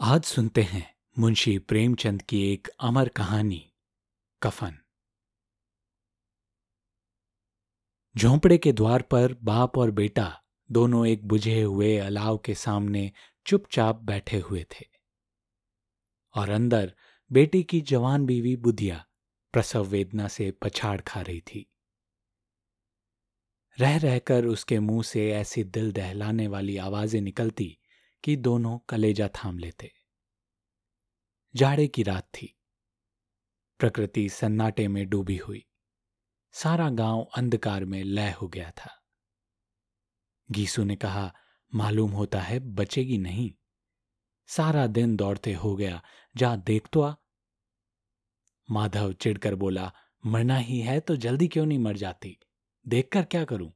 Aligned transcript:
आज 0.00 0.24
सुनते 0.24 0.62
हैं 0.62 0.94
मुंशी 1.18 1.58
प्रेमचंद 1.58 2.22
की 2.22 2.52
एक 2.52 2.68
अमर 2.80 3.08
कहानी, 3.08 3.72
कफन। 4.42 4.78
झोंपड़े 8.16 8.58
के 8.58 8.72
द्वार 8.72 9.02
पर 9.02 9.34
बाप 9.34 9.78
और 9.78 9.90
बेटा 9.90 10.42
दोनों 10.70 11.06
एक 11.06 11.28
बुझे 11.28 11.62
हुए 11.62 11.98
अलाव 11.98 12.38
के 12.38 12.54
सामने 12.54 13.12
चुपचाप 13.46 13.96
बैठे 13.96 14.38
हुए 14.38 14.64
थे। 14.64 14.86
और 16.34 16.50
अंदर 16.50 16.94
बेटी 17.32 17.62
की 17.62 17.80
जवान 17.80 18.26
बीवी 18.26 18.56
बुधिया 18.56 19.06
प्रसव 19.52 19.84
वेदना 19.84 20.28
से 20.28 20.50
पछाड़ 20.50 21.00
खा 21.00 21.20
रही 21.20 21.40
थी। 21.40 21.66
रह 23.80 23.96
रहकर 23.96 24.44
उसके 24.44 24.78
मुँह 24.78 25.02
से 25.02 25.32
ऐसी 25.32 25.64
दिल 25.64 25.92
दहलाने 25.92 26.48
वाली 26.48 26.76
आवाज़ें 26.76 27.20
निकलती 27.20 27.78
कि 28.26 28.36
दोनों 28.36 28.78
कलेजा 28.78 29.28
थाम 29.28 29.58
लेते। 29.58 29.92
जाड़े 31.56 31.88
की 31.88 32.02
रात 32.02 32.24
थी। 32.24 32.58
प्रकृति 33.78 34.28
सन्नाटे 34.28 34.88
में 34.88 35.08
डूबी 35.08 35.36
हुई। 35.36 35.66
सारा 36.52 36.90
गाँव 36.90 37.30
अंधकार 37.36 37.84
में 37.84 38.04
लय 38.04 38.30
हो 38.30 38.48
गया 38.48 38.70
था। 38.70 39.04
गीसू 40.50 40.84
ने 40.84 40.96
कहा, 40.96 41.34
मालूम 41.74 42.10
होता 42.10 42.40
है, 42.40 42.58
बचेगी 42.58 43.18
नहीं। 43.18 43.54
सारा 44.46 44.86
दिन 44.86 45.16
दौड़ते 45.16 45.52
हो 45.52 45.76
गया, 45.76 46.02
जा 46.36 46.56
देख 46.56 46.88
तो 46.92 47.00
आ। 47.00 47.14
माधव 48.70 49.12
चिढ़कर 49.12 49.54
बोला, 49.54 49.92
मरना 50.26 50.56
ही 50.56 50.80
है 50.80 51.00
तो 51.00 51.16
जल्दी 51.16 51.48
क्यों 51.48 51.66
नहीं 51.66 51.78
मर 51.78 51.96
जाती? 51.96 52.38
देखकर 52.88 53.24
क्या 53.24 53.44
करूँ? 53.44 53.72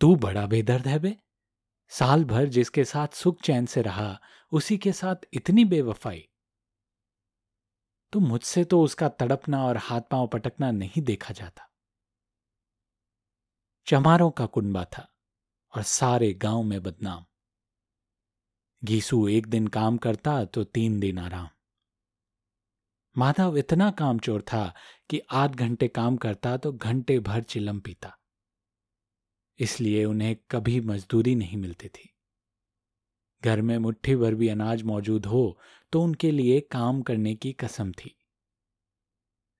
तू 0.00 0.16
बड़ा 0.16 0.46
बेदर्द 0.46 0.88
है 0.88 0.98
बे। 0.98 1.16
साल 1.92 2.24
भर 2.24 2.46
जिसके 2.46 2.84
साथ 2.84 3.08
सुख 3.08 3.40
चैन 3.42 3.66
से 3.66 3.82
रहा, 3.82 4.20
उसी 4.52 4.78
के 4.78 4.92
साथ 4.92 5.16
इतनी 5.32 5.64
बेवफाई। 5.64 6.28
तो 8.12 8.20
मुझसे 8.20 8.64
तो 8.64 8.82
उसका 8.82 9.08
तड़पना 9.08 9.64
और 9.64 9.76
हाथ 9.76 10.00
पाँव 10.00 10.26
पटकना 10.26 10.70
नहीं 10.70 11.02
देखा 11.02 11.34
जाता। 11.34 11.68
चमारों 13.86 14.30
का 14.30 14.46
कुंबा 14.46 14.84
था 14.84 15.14
और 15.76 15.82
सारे 15.82 16.34
गाँव 16.34 16.62
में 16.62 16.82
बदनाम। 16.82 17.24
गीसू 18.84 19.28
एक 19.28 19.46
दिन 19.46 19.66
काम 19.66 19.96
करता 19.96 20.44
तो 20.44 20.64
तीन 20.64 21.00
दिन 21.00 21.18
आराम। 21.18 21.48
माधव 23.18 23.56
इतना 23.56 23.90
कामचोर 23.90 24.42
था 24.42 24.74
कि 25.10 25.20
आध 25.30 25.54
घंटे 25.54 25.88
काम 25.88 26.16
करता 26.16 26.56
तो 26.56 26.72
घंटे 26.72 27.18
भर 27.18 27.42
चिलम 27.42 27.80
पीता। 27.80 28.18
इसलिए 29.60 30.04
उन्हें 30.04 30.36
कभी 30.50 30.80
मजदूरी 30.82 31.34
नहीं 31.34 31.56
मिलती 31.58 31.88
थी। 31.88 32.08
घर 33.42 33.60
में 33.62 33.76
मुट्ठी 33.78 34.16
भर 34.16 34.34
भी 34.34 34.48
अनाज 34.48 34.82
मौजूद 34.84 35.26
हो 35.26 35.58
तो 35.92 36.02
उनके 36.02 36.30
लिए 36.30 36.60
काम 36.70 37.02
करने 37.02 37.34
की 37.34 37.52
कसम 37.54 37.92
थी। 37.94 38.14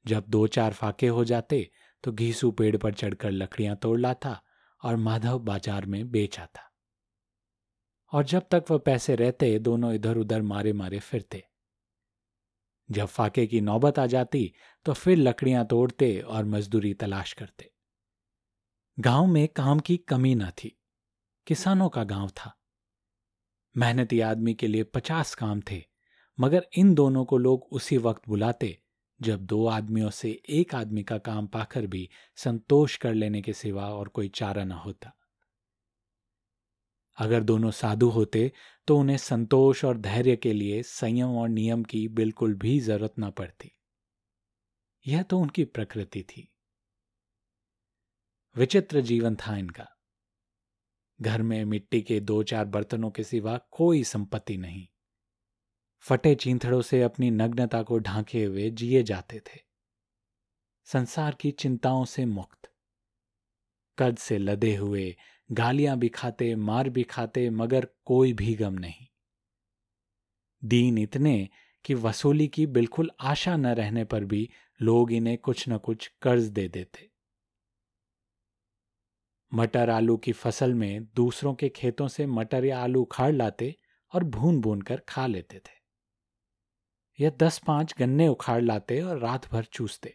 जब 0.04 0.24
दो 0.28 0.46
चार 0.48 0.72
फाके 0.72 1.08
हो 1.08 1.24
जाते 1.24 1.68
तो 2.04 2.12
घीसू 2.12 2.50
पेड़ 2.52 2.76
पर 2.76 2.94
चढ़कर 2.94 3.30
लकड़ियाँ 3.32 3.76
तोड़ 3.76 3.98
लाता 4.00 4.40
और 4.82 4.96
माधव 4.98 5.38
बाज़ार 5.40 5.86
में 5.86 6.10
बेच 6.10 6.38
आता। 6.40 6.68
और 8.12 8.24
जब 8.24 8.46
तक 8.50 8.64
वह 8.70 8.78
पैसे 8.78 9.14
रहते, 9.16 9.58
दोनों 9.58 9.92
इधर 9.94 10.16
उधर 10.18 10.42
मारे 10.44 10.72
मारे 10.72 10.98
फिरते। 11.00 11.42
जब 12.88 13.06
फाके 13.06 13.46
की 13.46 13.60
नौबत 13.62 13.98
आ 13.98 14.06
जाती 14.08 14.52
तो 14.86 14.92
फिर 14.94 15.18
लकड़ियाँ 15.18 15.64
तोड़ते 15.66 16.18
और 16.20 16.44
मजदूरी 16.46 16.92
तलाश 16.94 17.32
करते। 17.32 17.70
गाँव 18.98 19.26
में 19.26 19.48
काम 19.48 19.80
की 19.80 19.96
कमी 19.96 20.34
न 20.34 20.50
थी। 20.50 20.80
किसानों 21.46 21.88
का 21.88 22.04
गाँव 22.04 22.28
था। 22.28 22.52
मेहनती 23.76 24.20
आदमी 24.20 24.54
के 24.54 24.66
लिए 24.66 24.82
पचास 24.84 25.34
काम 25.34 25.60
थे, 25.70 25.82
मगर 26.40 26.66
इन 26.76 26.94
दोनों 26.94 27.24
को 27.24 27.38
लोग 27.38 27.62
उसी 27.72 27.96
वक्त 27.96 28.28
बुलाते, 28.28 28.78
जब 29.20 29.44
दो 29.46 29.66
आदमियों 29.66 30.10
से 30.10 30.42
एक 30.48 30.74
आदमी 30.74 31.02
का 31.02 31.18
काम 31.18 31.46
पाकर 31.46 31.86
भी 31.86 32.08
संतोष 32.36 32.96
कर 32.96 33.14
लेने 33.14 33.42
के 33.42 33.52
सिवा 33.52 33.88
और 33.88 34.08
कोई 34.08 34.28
चारा 34.28 34.64
न 34.64 34.72
होता। 34.72 35.12
अगर 37.18 37.42
दोनों 37.42 37.70
साधु 37.70 38.08
होते 38.08 38.52
तो 38.88 38.98
उन्हें 38.98 39.16
संतोष 39.16 39.84
और 39.84 39.98
धैर्य 39.98 40.36
के 40.36 40.52
लिए 40.52 40.82
संयम 40.82 41.36
और 41.36 41.48
नियम 41.48 41.82
की 41.82 42.08
बिल्कुल 42.08 42.54
भी 42.54 42.80
ज़रूरत 42.80 43.14
न 43.18 43.30
पड़ती। 43.30 43.72
यह 45.06 45.22
तो 45.22 45.38
उनकी 45.38 45.64
प्रकृति 45.64 46.22
थी। 46.22 46.51
विचित्र 48.56 49.00
जीवन 49.00 49.36
था 49.36 49.56
इनका। 49.56 49.86
घर 51.20 51.42
में 51.42 51.64
मिट्टी 51.64 52.02
के 52.02 52.20
दो 52.20 52.42
चार 52.42 52.64
बर्तनों 52.64 53.10
के 53.10 53.24
सिवा 53.24 53.60
कोई 53.70 54.04
संपत्ति 54.04 54.56
नहीं। 54.56 54.88
फटे 55.98 56.34
चींथड़ों 56.34 56.82
से 56.82 57.02
अपनी 57.02 57.30
नग्नता 57.30 57.82
को 57.82 57.98
ढांके 57.98 58.44
हुए 58.44 58.70
जिए 58.70 59.02
जाते 59.02 59.40
थे। 59.40 59.60
संसार 60.84 61.34
की 61.34 61.50
चिंताओं 61.50 62.04
से 62.04 62.24
मुक्त। 62.24 62.72
कद 63.98 64.16
से 64.16 64.38
लदे 64.38 64.76
हुए, 64.76 65.16
गालियाँ 65.52 65.98
भी 65.98 66.08
खाते, 66.08 66.56
मार 66.56 66.88
भी 66.88 67.02
खाते, 67.02 67.50
मगर 67.50 67.88
कोई 68.04 68.32
भी 68.32 68.54
गम 68.54 68.74
नहीं। 68.74 69.06
दीन 70.64 70.98
इतने 70.98 71.48
कि 71.84 71.94
वसूली 71.94 72.48
की 72.48 72.66
बिल्कुल 72.66 73.10
आशा 73.20 73.56
न 73.56 73.66
रहने 73.66 74.04
पर 74.04 74.24
भी 74.24 74.50
लोग 74.82 75.12
इन्हें 75.12 75.38
कुछ 75.38 75.68
न 75.68 75.78
कुछ 75.78 76.12
कर्ज 76.22 76.44
दे 76.44 76.68
देते। 76.68 77.11
मटर 79.52 79.90
आलू 79.90 80.16
की 80.16 80.32
फ़सल 80.32 80.74
में 80.74 81.04
दूसरों 81.16 81.54
के 81.54 81.68
खेतों 81.68 82.08
से 82.08 82.26
मटर 82.26 82.64
या 82.64 82.78
आलू 82.78 83.00
उखाड़ 83.02 83.32
लाते 83.32 83.74
और 84.12 84.24
भून 84.24 84.60
भून 84.60 84.82
कर 84.82 85.00
खा 85.08 85.26
लेते 85.26 85.58
थे। 85.58 85.80
यह 87.18 87.30
दस 87.38 87.58
पाँच 87.58 87.94
गन्ने 87.98 88.28
उखाड़ 88.28 88.62
लाते 88.62 89.00
और 89.00 89.18
रात 89.18 89.50
भर 89.52 89.64
चूसते। 89.64 90.14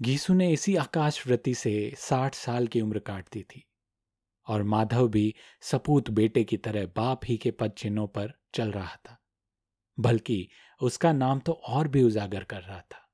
गीसू 0.00 0.34
ने 0.34 0.50
इसी 0.52 0.76
आकाश 0.76 1.26
व्रति 1.26 1.54
से 1.54 1.92
साठ 1.98 2.34
साल 2.34 2.66
की 2.66 2.80
उम्र 2.80 2.98
काट 2.98 3.28
दी 3.32 3.42
थी 3.42 3.64
और 4.46 4.62
माधव 4.62 5.08
भी 5.08 5.34
सपूत 5.62 6.10
बेटे 6.10 6.44
की 6.44 6.56
तरह 6.56 6.86
बाप 6.86 7.20
ही 7.24 7.36
के 7.36 7.50
पद 7.50 7.72
चिन्हों 7.72 8.06
पर 8.08 8.32
चल 8.54 8.70
रहा 8.72 8.96
था, 8.96 9.16
बल्कि 9.98 10.48
उसका 10.80 11.12
नाम 11.12 11.40
तो 11.40 11.52
और 11.52 11.88
भी 11.88 12.02
उजागर 12.02 12.44
कर 12.44 12.62
रहा 12.62 12.80
था। 12.80 13.06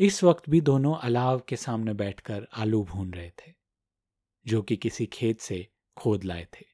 इस 0.00 0.22
वक्त 0.24 0.48
भी 0.50 0.60
दोनों 0.60 0.94
अलाव 0.96 1.40
के 1.48 1.56
सामने 1.56 1.94
बैठकर 1.94 2.46
आलू 2.52 2.82
भून 2.84 3.12
रहे 3.14 3.30
थे, 3.30 3.52
जो 4.46 4.62
कि 4.62 4.76
किसी 4.76 5.06
खेत 5.06 5.40
से 5.40 5.66
खोद 5.96 6.24
लाए 6.24 6.46
थे। 6.54 6.64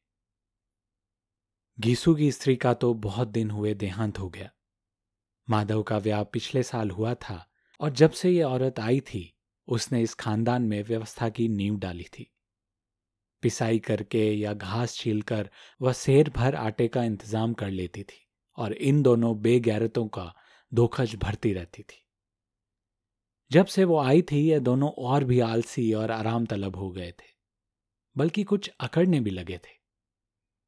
गीसू 1.78 2.14
की 2.14 2.30
स्त्री 2.32 2.56
का 2.56 2.74
तो 2.74 2.92
बहुत 2.94 3.28
दिन 3.28 3.50
हुए 3.50 3.74
देहांत 3.74 4.18
हो 4.18 4.28
गया। 4.28 4.50
माधव 5.48 5.82
का 5.82 5.98
ब्याह 5.98 6.22
पिछले 6.24 6.62
साल 6.62 6.90
हुआ 6.90 7.14
था 7.14 7.44
और 7.80 7.90
जब 7.92 8.10
से 8.10 8.30
ये 8.30 8.42
औरत 8.42 8.80
आई 8.80 9.00
थी, 9.00 9.34
उसने 9.68 10.02
इस 10.02 10.14
खानदान 10.14 10.62
में 10.62 10.82
व्यवस्था 10.82 11.28
की 11.28 11.48
नींव 11.48 11.78
डाली 11.78 12.06
थी। 12.18 12.30
पिसाई 13.42 13.78
करके 13.78 14.30
या 14.32 14.54
घास 14.54 14.94
छीलकर 14.94 15.50
वह 15.80 15.92
शेर 15.94 16.30
भर 16.30 16.54
आटे 16.54 16.88
का 16.88 17.04
इंतज़ाम 17.04 17.54
कर 17.54 17.70
लेती 17.70 18.02
थी 18.02 18.26
और 18.58 18.72
इन 18.72 19.02
दोनों 19.02 19.40
बेगैरतों 19.42 20.08
का 20.08 20.32
धोखज 20.72 21.14
भरती 21.14 21.52
रहती 21.52 21.82
थी। 21.82 22.05
जब 23.50 23.66
से 23.66 23.84
वो 23.84 23.98
आई 23.98 24.22
थी, 24.22 24.40
ये 24.40 24.60
दोनों 24.60 24.90
और 24.90 25.24
भी 25.24 25.40
आलसी 25.42 25.92
और 25.94 26.10
आराम 26.10 26.46
तलब 26.46 26.76
हो 26.76 26.90
गए 26.90 27.10
थे, 27.10 27.34
बल्कि 28.16 28.44
कुछ 28.44 28.70
अकड़ने 28.80 29.20
भी 29.20 29.30
लगे 29.30 29.56
थे। 29.56 29.74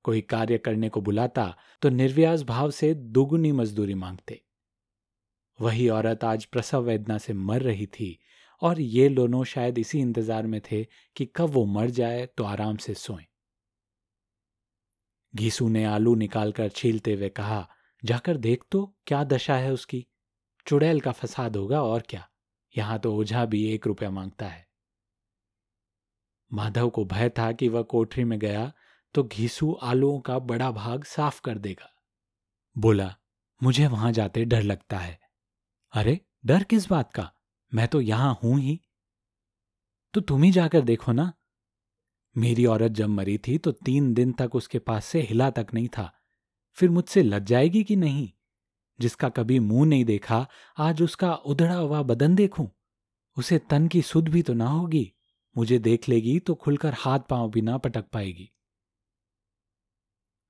कोई 0.05 0.21
कार्य 0.22 0.59
करने 0.59 0.88
को 0.88 1.00
बुलाता 1.00 1.55
तो 1.83 1.88
निर्व्यास 1.91 2.43
भाव 2.44 2.71
से 2.71 2.93
दुगुनी 2.94 3.53
मजदूरी 3.53 3.94
मांगते। 3.97 4.41
वही 5.59 5.88
औरत 5.88 6.25
आज 6.25 6.44
प्रसव 6.44 6.83
वेदना 6.83 7.17
से 7.19 7.33
मर 7.33 7.62
रही 7.62 7.87
थी, 7.88 8.19
और 8.62 8.81
ये 8.81 9.09
दोनों 9.11 9.43
शायद 9.44 9.78
इसी 9.78 10.00
इंतज़ार 10.00 10.47
में 10.47 10.61
थे 10.62 10.83
कि 11.17 11.27
कब 11.37 11.50
वो 11.50 11.65
मर 11.67 11.91
जाए 11.91 12.25
तो 12.28 12.44
आराम 12.44 12.77
से 12.77 12.94
सोए। 12.94 13.25
घीसू 15.35 15.69
ने 15.69 15.85
आलू 15.85 16.14
निकालकर 16.14 16.69
छीलते 16.70 17.14
हुए 17.14 17.29
कहा, 17.31 17.69
जाकर 18.02 18.37
देख 18.38 18.64
तो 18.70 18.85
क्या 19.06 19.23
दशा 19.26 19.56
है 19.56 19.73
उसकी? 19.73 20.06
चुड़ैल 20.67 21.00
का 21.00 21.12
फसाद 21.12 21.56
होगा 21.56 21.82
और 21.82 22.02
क्या? 22.08 22.29
यहाँ 22.76 22.99
तो 22.99 23.17
ओझा 23.17 23.44
भी 23.44 23.65
एक 23.65 23.87
रुपया 23.87 24.11
माँगता 24.11 24.47
है। 24.47 24.69
माधव 26.53 26.91
को 26.91 27.05
भय 27.05 27.29
था 27.29 27.53
कि 27.53 27.69
वह 27.69 27.82
कोठरी 27.82 28.25
में 28.25 28.38
गया 28.38 28.73
तो 29.15 29.23
घिसू 29.23 29.73
आलुओं 29.73 30.20
का 30.20 30.38
बड़ा 30.38 30.70
भाग 30.70 31.05
साफ़ 31.05 31.41
कर 31.41 31.59
देगा। 31.59 32.05
बोला, 32.79 33.17
मुझे 33.62 33.87
वहाँ 33.87 34.12
जाते 34.12 34.44
डर 34.44 34.62
लगता 34.62 34.99
है। 34.99 35.20
अरे, 35.93 36.20
डर 36.47 36.62
किस 36.62 36.88
बात 36.88 37.12
का? 37.12 37.32
मैं 37.75 37.88
तो 37.88 38.00
यहाँ 38.00 38.38
हूँ 38.44 38.61
ही। 38.61 38.81
तो 40.14 40.21
तुम 40.21 40.43
ही 40.43 40.50
जाकर 40.50 40.81
देखो 40.81 41.12
ना। 41.12 41.32
मेरी 42.37 42.67
औरत 42.67 42.93
जब 42.93 43.09
मरी 43.09 43.38
थी 43.38 43.59
तो 43.59 43.73
तीन 43.73 44.14
दिन 44.14 44.32
तक 44.32 44.55
उसके 44.55 44.79
पास 44.79 45.05
से 45.05 45.21
हिला 45.21 45.50
तक 45.50 45.67
नहीं 45.75 45.88
था। 45.88 46.14
फिर 46.73 46.91
मुझसे 46.91 47.23
लग 47.23 47.44
जाएगी 47.44 47.85
कि 47.85 47.97
नहीं? 47.97 48.32
जिसका 49.00 49.29
कभी 49.29 49.59
मुँह 49.59 49.87
नहीं 49.87 50.05
देखा, 50.05 50.47
आज 50.79 51.03
उसका 51.03 51.35
उधड़ा 51.35 51.75
हुआ 51.75 52.03
बदन 52.03 52.35
देखूँ? 52.35 52.71
उसे 53.39 53.59
तन 53.59 53.89
की 53.89 54.03
सुध 54.03 54.29
भी 54.29 54.43
तो 54.43 54.55
ना 54.55 54.67
होगी। 54.67 55.12
मुझे 55.56 55.79
देख 55.79 56.09
लेगी 56.09 56.39
तो 56.41 56.55
खुलकर 56.55 56.95
हाथ 56.95 57.21
पाँव 57.21 57.50
भी 57.50 57.62
ना 57.62 57.79
पटक 57.79 58.05
पाएगी। 58.09 58.50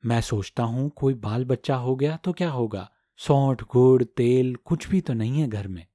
मैं 0.04 0.20
सोचता 0.20 0.62
हूँ, 0.62 0.90
कोई 0.90 1.14
बाल 1.14 1.44
बच्चा 1.44 1.76
हो 1.76 1.96
गया 1.96 2.16
तो 2.16 2.32
क्या 2.32 2.50
होगा? 2.50 2.90
सौठ, 3.16 3.62
गुड़, 3.62 4.04
तेल 4.04 4.56
कुछ 4.56 4.88
भी 4.88 5.00
तो 5.00 5.12
नहीं 5.12 5.40
है 5.40 5.48
घर 5.48 5.68
में। 5.68 5.86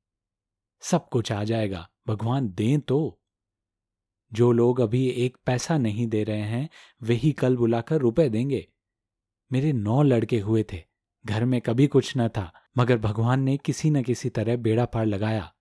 सब 0.82 1.10
कुछ 1.10 1.32
आ 1.32 1.44
जाएगा। 1.44 1.90
भगवान 2.08 2.50
दें 2.50 2.80
तो। 2.80 3.20
जो 4.34 4.52
लोग 4.52 4.82
अभी 4.82 5.08
एक 5.08 5.38
पैसा 5.46 5.78
नहीं 5.78 6.08
दे 6.08 6.24
रहे 6.24 6.42
हैं 6.42 6.70
वही 7.04 7.32
कल 7.32 7.58
बुलाकर 7.58 7.98
रुपए 7.98 8.30
देंगे। 8.30 8.68
मेरे 9.52 9.74
नौ 9.74 10.04
लड़के 10.04 10.40
हुए 10.40 10.66
थे। 10.74 10.93
घर 11.26 11.46
में 11.46 11.62
कभी 11.62 11.88
कुछ 11.88 12.14
न 12.18 12.28
था, 12.28 12.52
मगर 12.78 12.98
भगवान 12.98 13.42
ने 13.42 13.58
किसी 13.58 13.90
न 13.90 14.02
किसी 14.04 14.30
तरह 14.30 14.58
बेड़ा 14.58 14.86
पार 14.86 15.06
लगाया। 15.06 15.54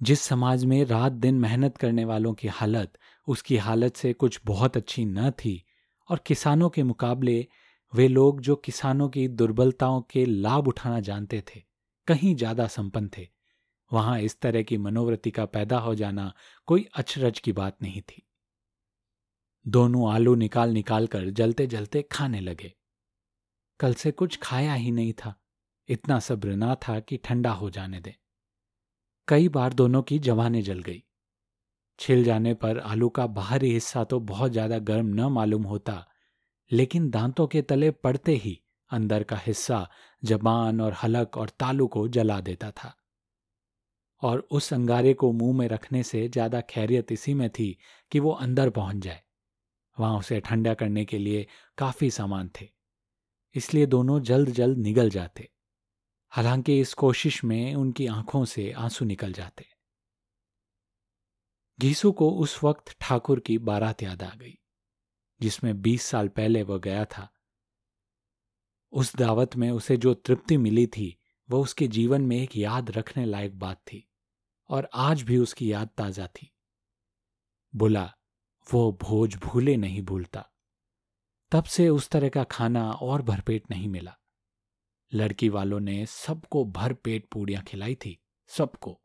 जिस 0.00 0.20
समाज 0.20 0.64
में 0.64 0.84
रात 0.84 1.12
दिन 1.12 1.34
मेहनत 1.34 1.76
करने 1.76 2.04
वालों 2.04 2.34
की 2.34 2.48
हालत, 2.48 2.98
उसकी 3.28 3.56
हालत 3.56 3.96
से 3.96 4.12
कुछ 4.12 4.40
बहुत 4.44 4.76
अच्छी 4.76 5.04
न 5.04 5.30
थी, 5.30 5.64
और 6.10 6.20
किसानों 6.26 6.68
के 6.68 6.82
मुकाबले 6.82 7.46
वे 7.92 8.08
लोग 8.08 8.40
जो 8.40 8.56
किसानों 8.56 9.08
की 9.08 9.28
दुर्बलताओं 9.28 10.00
के 10.02 10.24
लाभ 10.26 10.68
उठाना 10.68 11.00
जानते 11.00 11.42
थे, 11.48 11.62
कहीं 12.08 12.34
ज़्यादा 12.36 12.66
संपन्न 12.66 13.10
थे। 13.18 13.28
वहाँ 13.90 14.18
इस 14.20 14.40
तरह 14.40 14.62
की 14.62 14.78
मनोवृत्ति 14.78 15.30
का 15.30 15.44
पैदा 15.44 15.78
हो 15.78 15.94
जाना 15.94 16.32
कोई 16.66 16.86
अचरज 16.94 17.38
की 17.38 17.52
बात 17.52 17.76
नहीं 17.82 18.02
थी। 18.02 18.22
दोनों 19.66 20.12
आलू 20.12 20.34
निकाल 20.34 20.70
निकाल 20.70 21.06
कर 21.06 21.30
जलते 21.30 21.66
जलते 21.66 22.02
खाने 22.02 22.40
लगे। 22.40 22.72
कल 23.84 23.94
से 23.94 24.10
कुछ 24.10 24.38
खाया 24.42 24.74
ही 24.74 24.90
नहीं 24.90 25.12
था। 25.12 25.34
इतना 25.88 26.18
सब्र 26.18 26.54
ना 26.56 26.74
था 26.74 26.98
कि 27.00 27.16
ठंडा 27.16 27.50
हो 27.52 27.68
जाने 27.70 28.00
दे। 28.00 28.14
कई 29.28 29.48
बार 29.48 29.72
दोनों 29.72 30.02
की 30.02 30.18
जवानें 30.18 30.62
जल 30.62 30.78
गई। 30.78 31.02
छिल 31.98 32.24
जाने 32.24 32.54
पर 32.54 32.78
आलू 32.78 33.08
का 33.08 33.26
बाहरी 33.26 33.72
हिस्सा 33.72 34.04
तो 34.04 34.20
बहुत 34.20 34.52
ज़्यादा 34.52 34.78
गर्म 34.78 35.06
न 35.06 35.20
मालूम 35.20 35.62
होता, 35.62 36.06
लेकिन 36.70 37.10
दांतों 37.10 37.46
के 37.46 37.62
तले 37.62 37.90
पड़ते 37.90 38.36
ही 38.36 38.60
अंदर 38.90 39.22
का 39.22 39.36
हिस्सा 39.36 39.88
जबान 40.22 40.80
और 40.80 40.96
हलक 41.02 41.36
और 41.36 41.48
तालू 41.50 41.86
को 41.86 42.08
जला 42.08 42.40
देता 42.40 42.70
था। 42.70 42.96
और 44.22 44.46
उस 44.50 44.72
अंगारे 44.72 45.14
को 45.14 45.32
मुँह 45.32 45.56
में 45.58 45.68
रखने 45.68 46.02
से 46.02 46.28
ज़्यादा 46.28 46.60
खैरियत 46.60 47.12
इसी 47.12 47.34
में 47.34 47.48
थी 47.50 47.76
कि 48.12 48.20
वो 48.20 48.30
अंदर 48.32 48.70
पहुँच 48.70 48.96
जाए। 48.96 49.22
वहाँ 49.98 50.18
उसे 50.18 50.40
ठंडा 50.40 50.74
करने 50.74 51.04
के 51.04 51.18
लिए 51.18 51.46
काफ़ी 51.78 52.10
सामान 52.10 52.50
थे। 52.60 52.73
इसलिए 53.54 53.86
दोनों 53.86 54.20
जल्द 54.20 54.50
जल्द 54.50 54.78
निगल 54.78 55.10
जाते। 55.10 55.48
हालाँकि 56.28 56.80
इस 56.80 56.94
कोशिश 56.94 57.44
में 57.44 57.74
उनकी 57.74 58.06
आँखों 58.06 58.44
से 58.44 58.72
आँसू 58.72 59.04
निकल 59.04 59.32
जाते। 59.32 59.66
घीसू 61.80 62.12
को 62.12 62.30
उस 62.30 62.64
वक्त 62.64 62.96
ठाकुर 63.00 63.40
की 63.40 63.58
बारात 63.58 64.02
याद 64.02 64.22
आ 64.22 64.34
गई, 64.34 64.58
जिसमें 65.40 65.82
बीस 65.82 66.02
साल 66.02 66.28
पहले 66.28 66.62
वह 66.62 66.78
गया 66.78 67.04
था। 67.04 67.32
उस 68.92 69.16
दावत 69.16 69.56
में 69.56 69.70
उसे 69.70 69.96
जो 69.96 70.14
तृप्ति 70.14 70.56
मिली 70.56 70.86
थी, 70.86 71.16
वह 71.50 71.60
उसके 71.60 71.88
जीवन 71.88 72.22
में 72.22 72.36
एक 72.36 72.56
याद 72.56 72.90
रखने 72.90 73.24
लायक 73.24 73.58
बात 73.58 73.76
थी, 73.76 74.08
और 74.68 74.88
आज 74.94 75.22
भी 75.22 75.38
उसकी 75.38 75.72
याद 75.72 75.88
ताज़ा 75.88 76.26
थी। 76.26 76.50
बोला, 77.74 78.14
वो 78.72 78.98
भोज 79.02 79.36
भूले 79.36 79.76
नहीं 79.76 80.02
भूलता। 80.02 80.53
तब 81.54 81.64
से 81.64 81.88
उस 81.88 82.08
तरह 82.08 82.28
का 82.28 82.44
खाना 82.44 82.92
और 82.92 83.22
भरपेट 83.22 83.70
नहीं 83.70 83.88
मिला। 83.88 84.18
लड़की 85.14 85.48
वालों 85.48 85.80
ने 85.80 86.06
सबको 86.06 86.64
भरपेट 86.64 87.28
पूड़ियाँ 87.28 87.62
खिलाई 87.62 87.94
थी, 87.94 88.18
सबको। 88.48 89.02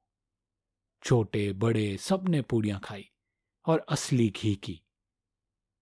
छोटे, 1.04 1.54
बड़े 1.54 1.98
सबने 1.98 2.42
पूड़ियाँ 2.42 2.80
खाई 2.80 3.10
और 3.66 3.86
असली 3.90 4.30
घी 4.30 4.56
की। 4.56 4.82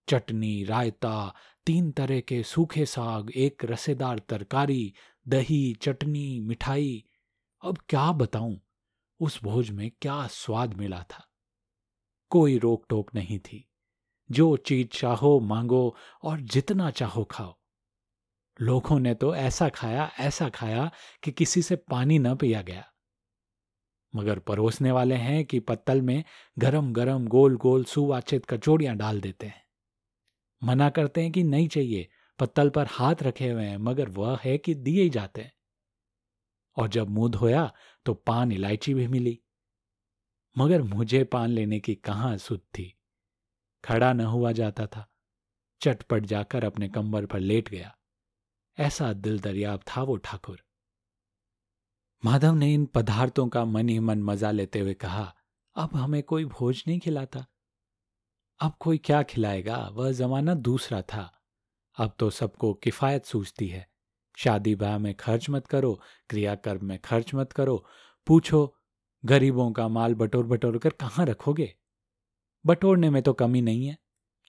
चटनी, 0.10 0.64
रायता, 0.64 1.34
तीन 1.66 1.92
तरह 1.92 2.20
के 2.20 2.44
सूखे 2.44 2.86
साग, 2.86 3.32
एक 3.32 3.66
रसेदार 3.66 4.20
तरकारी, 4.20 4.94
दही, 5.28 5.74
चटनी, 5.82 6.40
मिठाई। 6.40 7.06
अब 7.62 7.78
क्या 7.90 8.12
बताऊँ, 8.12 8.62
उस 9.20 9.44
भोज 9.44 9.70
में 9.70 9.92
क्या 10.02 10.28
स्वाद 10.28 10.74
मिला 10.74 11.04
था। 11.04 11.28
कोई 12.30 12.58
रोक 12.58 12.86
टोक 12.90 13.16
नहीं 13.16 13.40
थी। 13.40 13.67
जो 14.32 14.58
चीज़ 14.58 14.88
चाहो, 14.88 15.40
मांगो 15.40 15.96
और 16.24 16.42
जितना 16.42 16.92
चाहो 16.92 17.24
खाओ। 17.24 17.58
लोगों 18.62 19.00
ने 19.00 19.14
तो 19.16 19.36
ऐसा 19.36 19.70
खाया 19.70 20.12
ऐसा 20.20 20.50
खाया 20.50 20.92
कि 21.24 21.32
किसी 21.32 21.62
से 21.62 21.76
पानी 21.76 22.20
न 22.20 22.36
पिया 22.36 22.62
गया। 22.62 22.94
मगर 24.16 24.40
परोसने 24.40 24.92
वाले 24.92 25.16
हैं 25.16 25.46
कि 25.46 25.60
पत्तल 25.60 26.02
में 26.02 26.24
गरम 26.60 26.94
गरम 26.94 27.28
गोल 27.28 27.58
गोल 27.58 27.84
सुवाचित 27.84 28.46
कचौड़ियाँ 28.46 28.96
डाल 28.96 29.22
देते 29.22 29.46
हैं। 29.46 29.66
मना 30.64 30.90
करते 30.90 31.22
हैं 31.22 31.32
कि 31.32 31.44
नहीं 31.44 31.68
चाहिए, 31.68 32.10
पत्तल 32.40 32.70
पर 32.70 32.88
हाथ 32.90 33.16
रखे 33.22 33.50
हुए 33.50 33.66
हैं, 33.66 33.78
मगर 33.78 34.10
वह 34.10 34.40
है 34.44 34.58
कि 34.58 34.74
दिए 34.74 35.04
ही 35.04 35.10
जाते 35.10 35.42
हैं। 35.42 35.54
और 36.78 36.88
जब 36.88 37.10
मुँह 37.10 37.32
धोया 37.32 37.74
तो 38.06 38.14
पान 38.14 38.52
इलायची 38.52 38.94
भी 38.94 39.08
मिली। 39.08 39.40
मगर 40.58 40.82
मुझे 40.82 41.24
पान 41.24 41.50
लेने 41.50 41.80
की 41.80 41.96
कहाँ 41.96 42.38
सुध 42.38 42.60
थी? 42.60 42.97
खड़ा 43.88 44.14
न 44.14 44.22
हुआ 44.22 44.52
जाता 44.52 44.88
था। 44.88 45.08
चटपट 45.82 46.26
जाकर 46.26 46.64
अपने 46.64 46.90
कंबर 46.90 47.26
पर 47.26 47.40
लेट 47.40 47.70
गया। 47.70 47.98
ऐसा 48.80 49.14
दिल 49.14 49.40
दरियाब 49.40 49.80
था 49.80 50.04
वो 50.04 50.18
ठाकुर। 50.18 50.64
माधव 52.26 52.54
ने 52.54 52.74
इन 52.74 52.86
पदार्थों 52.86 53.48
का 53.48 53.66
मन 53.66 53.90
ही 53.90 54.00
मन 54.00 54.24
मज़ा 54.24 54.52
लेते 54.52 54.80
हुए 54.80 54.94
कहा, 54.94 55.36
अब 55.76 55.96
हमें 55.96 56.24
कोई 56.24 56.46
भोज 56.46 56.84
नहीं 56.88 57.00
खिलाता। 57.00 57.46
अब 58.60 58.76
कोई 58.80 58.98
क्या 58.98 59.24
खिलाएगा? 59.24 59.78
वह 59.78 60.12
जमाना 60.12 60.54
दूसरा 60.54 61.02
था। 61.02 61.42
अब 62.00 62.16
तो 62.20 62.30
सबको 62.30 62.74
किफायत 62.74 63.26
सूझती 63.26 63.68
है। 63.68 63.88
शादी 64.38 64.76
ब्याह 64.76 64.98
में 64.98 65.16
खर्च 65.16 65.50
मत 65.50 65.68
करो, 65.68 66.02
क्रियाकर्म 66.30 66.86
में 66.86 67.00
खर्च 67.00 67.34
मत 67.34 67.52
करो। 67.52 67.86
पूछो, 68.28 68.78
गरीबों 69.26 69.72
का 69.72 69.88
माल 69.88 70.14
बटोर 70.14 70.46
बटोर 70.46 70.78
कर 70.78 70.90
कहाँ 70.90 71.26
रखोगे? 71.26 71.76
बटोरने 72.68 73.10
में 73.10 73.22
तो 73.22 73.34
कमी 73.34 73.62
नहीं 73.62 73.88
है। 73.88 73.98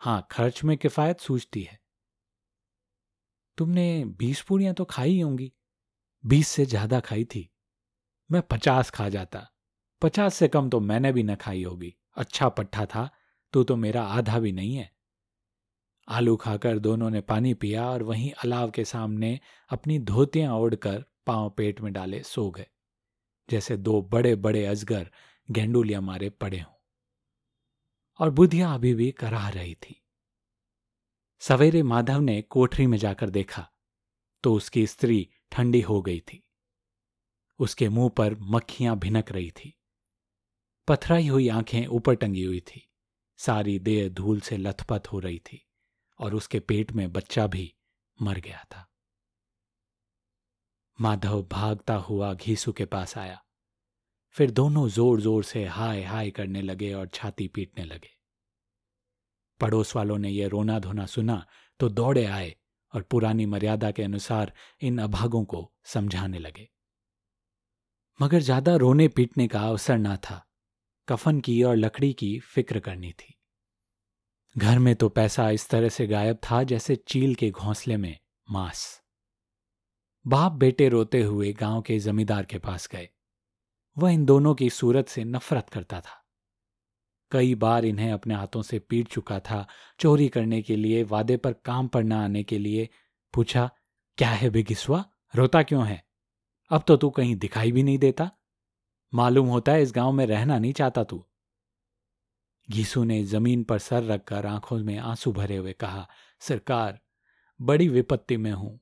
हाँ 0.01 0.27
खर्च 0.31 0.65
में 0.65 0.77
किफायत 0.77 1.21
सूझती 1.21 1.63
है। 1.63 1.79
तुमने 3.59 4.05
बीस 4.05 4.43
पूड़ियाँ 4.43 4.75
तो 4.75 4.85
खाई 4.85 5.21
होंगी। 5.21 5.53
बीस 6.27 6.49
से 6.49 6.67
ज़्यादा 6.67 7.01
खाई 7.01 7.25
थी। 7.25 7.49
मैं 8.31 8.43
पचास 8.43 8.91
खा 8.91 9.09
जाता। 9.09 9.47
पचास 10.03 10.35
से 10.35 10.49
कम 10.49 10.69
तो 10.71 10.81
मैंने 10.81 11.13
भी 11.13 11.23
न 11.23 11.35
खाई 11.35 11.63
होगी। 11.63 11.95
अच्छा 12.17 12.49
पट्टा 12.49 12.87
था, 12.87 13.11
तू 13.53 13.65
तो 13.65 13.77
मेरा 13.77 14.03
आधा 14.03 14.39
भी 14.39 14.53
नहीं 14.53 14.75
है। 14.75 14.91
आलू 16.09 16.37
खाकर 16.37 16.79
दोनों 16.79 17.11
ने 17.11 17.21
पानी 17.21 17.55
पिया 17.55 17.91
और 17.91 18.03
वहीं 18.03 18.33
अलाव 18.33 18.71
के 18.71 18.85
सामने 18.85 19.41
अपनी 19.71 19.99
धोतियाँ 19.99 20.55
ओढ़कर 20.55 21.05
पाँव 21.27 21.51
पेट 21.51 21.81
में 21.81 21.93
डाले 21.93 22.23
सो 22.23 22.51
गए। 22.51 22.67
जैसे 23.51 23.77
दो 23.77 24.03
बड़े 24.03 24.35
बड़े 24.37 24.67
अजगर, 24.67 25.11
गेंडुलिया 25.51 26.01
मारे 26.01 26.31
पड़े 26.31 26.59
हों। 26.59 26.78
और 28.19 28.31
बुधिया 28.31 28.73
अभी 28.75 28.95
भी 28.95 29.11
कराह 29.13 29.49
रही 29.49 29.75
थी। 29.75 30.03
सवेरे 31.41 31.83
माधव 31.83 32.21
ने 32.21 32.43
कोठरी 32.43 32.87
में 32.87 32.99
जाकर 32.99 33.31
देखा 33.31 33.71
तो 34.45 34.55
उसकी 34.55 34.87
स्त्री 34.87 35.29
ठंडी 35.53 35.81
हो 35.81 36.01
गई 36.03 36.21
थी। 36.21 36.43
उसके 37.61 37.89
मुँह 37.89 38.09
पर 38.09 38.35
मक्खियाँ 38.35 38.97
भिनक 38.99 39.33
रही 39.33 39.51
थी। 39.51 39.75
पथराई 40.89 41.29
हुई 41.29 41.49
आँखें 41.49 41.87
ऊपर 41.87 42.15
टंगी 42.15 42.45
हुई 42.45 42.61
थी। 42.61 42.85
सारी 43.39 43.79
देह 43.79 44.09
धूल 44.09 44.41
से 44.41 44.57
लथपथ 44.57 45.07
हो 45.07 45.19
रही 45.19 45.39
थी 45.39 45.67
और 46.21 46.35
उसके 46.35 46.61
पेट 46.61 46.93
में 46.93 47.13
बच्चा 47.13 47.47
भी 47.47 47.75
मर 48.23 48.39
गया 48.39 48.65
था। 48.65 48.87
माधव 51.01 51.43
भागता 51.43 51.95
हुआ 51.95 52.35
घीसू 52.35 52.73
के 52.73 52.85
पास 52.85 53.17
आया। 53.19 53.45
फिर 54.39 54.51
दोनों 54.51 54.89
ज़ोर 54.89 55.21
ज़ोर 55.21 55.45
से 55.45 55.65
हाय 55.67 56.03
हाय 56.03 56.31
करने 56.31 56.61
लगे 56.63 56.93
और 56.95 57.07
छाती 57.07 57.47
पीटने 57.49 57.85
लगे। 57.85 58.11
पड़ोस 59.61 59.95
वालों 59.97 60.19
ने 60.19 60.31
यह 60.31 60.49
रोना 60.49 60.79
धोना 60.79 61.07
सुना 61.07 61.47
तो 61.81 61.89
दौड़े 61.89 62.25
आए 62.25 62.55
और 62.95 63.03
पुरानी 63.03 63.47
मर्यादा 63.47 63.91
के 63.91 64.03
अनुसार 64.03 64.53
इन 64.83 64.99
अभागों 64.99 65.45
को 65.45 65.73
समझाने 65.85 66.39
लगे। 66.39 66.69
मगर 68.21 68.41
ज़्यादा 68.41 68.77
रोने 68.77 69.09
पीटने 69.09 69.49
का 69.49 69.61
अवसर 69.61 69.99
ना 69.99 70.17
था। 70.17 70.45
कफन 71.09 71.41
की 71.41 71.63
और 71.63 71.77
लकड़ी 71.77 72.13
की 72.13 72.39
फ़िक्र 72.45 72.81
करनी 72.81 73.13
थी। 73.13 73.35
घर 74.57 74.79
में 74.79 74.95
तो 74.97 75.09
पैसा 75.09 75.51
इस 75.51 75.69
तरह 75.69 75.89
से 75.89 76.07
गायब 76.07 76.39
था 76.43 76.63
जैसे 76.63 76.97
चील 76.97 77.35
के 77.35 77.51
घोंसले 77.51 77.97
में 77.97 78.17
मांस। 78.49 78.89
बाप 80.25 80.53
बेटे 80.53 80.89
रोते 80.89 81.23
हुए 81.23 81.53
गाँव 81.53 81.83
के 81.83 81.99
जमींदार 81.99 82.45
के 82.45 82.59
पास 82.59 82.89
गए। 82.93 83.09
वह 83.99 84.13
इन 84.13 84.25
दोनों 84.25 84.55
की 84.55 84.71
सूरत 84.71 85.09
से 85.09 85.25
नफरत 85.25 85.69
करता 85.69 86.01
था। 86.01 86.25
कई 87.31 87.55
बार 87.55 87.85
इन्हें 87.85 88.13
अपने 88.13 88.35
हाथों 88.35 88.63
से 88.63 88.79
पीट 88.79 89.09
चुका 89.09 89.41
था 89.41 89.69
चोरी 90.01 90.29
करने 90.29 90.63
के 90.63 90.77
लिए, 90.77 91.03
वादे 91.03 91.37
पर 91.37 91.53
काम 91.53 91.89
पर 91.89 92.03
न 92.03 92.13
आने 92.13 92.43
के 92.43 92.59
लिए। 92.59 92.89
पूछा, 93.35 93.71
क्या 94.19 94.31
है 94.31 94.51
बिगिसवा? 94.51 95.05
रोता 95.35 95.63
क्यों 95.63 95.87
है? 95.87 96.05
अब 96.71 96.85
तो 96.89 96.97
तू 96.97 97.11
कहीं 97.11 97.37
दिखाई 97.37 97.73
भी 97.73 97.83
नहीं 97.83 97.99
देता। 97.99 98.31
मालूम 99.15 99.47
होता 99.47 99.73
है 99.73 99.83
इस 99.83 99.93
गाँव 99.93 100.13
में 100.13 100.27
रहना 100.27 100.59
नहीं 100.59 100.73
चाहता 100.73 101.05
तू। 101.05 101.27
घीसू 102.71 103.05
ने 103.05 103.25
ज़मीन 103.25 103.65
पर 103.65 103.79
सर 103.79 104.05
रखकर 104.05 104.47
आँखों 104.47 104.79
में 104.79 104.99
आँसू 104.99 105.33
भरे 105.33 105.57
हुए 105.57 105.73
कहा, 105.73 106.09
सरकार, 106.41 107.01
बड़ी 107.63 107.89
विपत्ति 107.89 108.37
में 108.37 108.53
हूँ। 108.53 108.81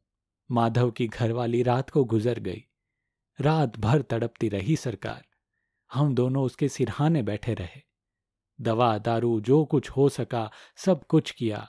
माधव 0.51 0.91
की 0.91 1.07
घरवाली 1.07 1.63
रात 1.63 1.91
को 1.91 2.05
गुजर 2.05 2.39
गई। 2.39 2.65
रात 3.41 3.79
भर 3.79 4.03
तड़पती 4.03 4.49
रही 4.49 4.77
सरकार। 4.77 5.25
हम 5.93 6.15
दोनों 6.15 6.45
उसके 6.45 6.69
सिरहाने 6.69 7.23
बैठे 7.23 7.55
रहे। 7.55 7.83
दवा, 8.61 8.99
दारू, 8.99 9.41
जो 9.41 9.65
कुछ 9.65 9.91
हो 9.91 10.09
सका, 10.09 10.51
सब 10.77 11.05
कुछ 11.05 11.31
किया। 11.31 11.69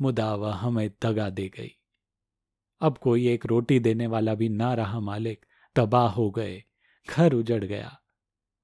मुदा 0.00 0.34
वह 0.34 0.54
हमें 0.54 0.90
दगा 1.02 1.30
दे 1.30 1.48
गई। 1.48 1.70
अब 2.80 2.98
कोई 2.98 3.28
एक 3.28 3.46
रोटी 3.46 3.80
देने 3.80 4.06
वाला 4.06 4.34
भी 4.34 4.48
ना 4.48 4.74
रहा 4.74 5.00
मालिक। 5.00 5.46
तबाह 5.76 6.08
हो 6.08 6.30
गए। 6.30 6.64
घर 7.10 7.32
उजड़ 7.32 7.64
गया। 7.64 7.98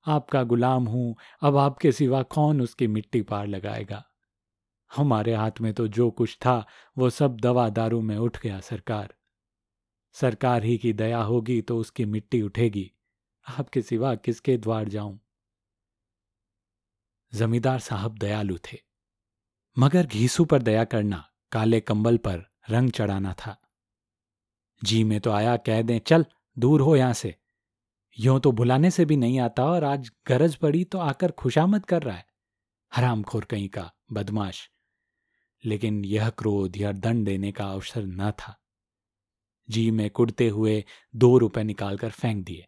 आपका 0.07 0.43
गुलाम 0.43 0.85
हूँ। 0.85 1.17
अब 1.43 1.57
आपके 1.57 1.93
सिवा 1.93 2.23
कौन 2.23 2.61
उसकी 2.61 2.87
मिट्टी 2.87 3.23
पार 3.23 3.47
लगाएगा? 3.47 4.05
हमारे 4.97 5.35
हाथ 5.35 5.51
में 5.61 5.75
तो 5.75 5.89
जो 5.89 6.11
कुछ 6.11 6.37
था, 6.37 6.67
वो 6.99 7.11
सब 7.11 7.41
दवा, 7.41 7.69
दारू 7.69 8.01
में 8.01 8.17
उठ 8.17 8.41
गया 8.41 8.61
सरकार। 8.61 9.15
सरकार 10.15 10.65
ही 10.65 10.79
की 10.79 10.93
दया 10.93 11.19
होगी 11.19 11.63
तो 11.63 11.79
उसकी 11.79 12.05
मिट्टी 12.05 12.43
उठेगी। 12.43 12.93
आपके 13.59 13.83
सिवा 13.83 14.15
किसके 14.15 14.57
द्वार 14.57 14.89
जाऊँ? 14.89 15.21
जमींदार 17.35 17.79
साहब 17.79 18.19
दयालु 18.19 18.59
थे। 18.59 18.79
मगर 19.79 20.07
घीसू 20.07 20.45
पर 20.45 20.63
दया 20.63 20.85
करना, 20.85 21.31
काले 21.53 21.81
कंबल 21.81 22.17
पर 22.17 22.47
रंग 22.71 22.91
चढ़ाना 22.91 23.35
था। 23.35 23.61
जी 24.85 25.05
में 25.05 25.21
तो 25.21 25.31
आया 25.31 25.57
कह 25.57 25.83
दें, 25.83 25.99
चल, 25.99 26.27
दूर 26.59 26.81
हो 26.81 26.97
यहाँ 26.97 27.13
से। 27.13 27.37
यों 28.19 28.41
तो 28.41 28.53
बुलाने 28.53 28.91
से 28.91 29.05
भी 29.05 29.17
नहीं 29.17 29.41
आता 29.41 29.65
और 29.65 29.85
आज 29.85 30.11
गरज 30.27 30.57
पड़ी 30.57 30.85
तो 30.85 30.99
आकर 30.99 31.31
खुशामद 31.31 31.87
कर 31.87 32.03
रहा 32.03 32.17
है। 32.17 32.27
हराम 32.95 33.23
खोर 33.23 33.45
कहीं 33.45 33.69
का, 33.69 33.93
बदमाश। 34.13 34.71
लेकिन 35.65 36.05
यह 36.05 36.31
क्रोध 36.31 36.77
या 36.77 36.93
दंड 36.93 37.27
देने 37.27 37.53
का 37.53 37.71
अवसर 37.73 38.03
न 38.05 38.31
था। 38.31 38.64
जी 39.69 39.91
में 39.91 40.09
कुड़ते 40.11 40.49
हुए 40.49 40.85
दो 41.15 41.37
रुपए 41.39 41.63
निकालकर 41.63 42.11
फेंक 42.11 42.45
दिए। 42.45 42.67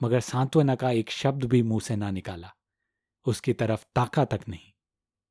मगर 0.00 0.20
सांत्वना 0.20 0.74
का 0.74 0.90
एक 0.90 1.10
शब्द 1.10 1.44
भी 1.44 1.62
मुँह 1.62 1.80
से 1.80 1.96
ना 1.96 2.10
निकाला। 2.10 2.52
उसकी 3.26 3.52
तरफ़ 3.52 3.84
ताका 3.94 4.24
तक 4.24 4.40
नहीं, 4.48 4.72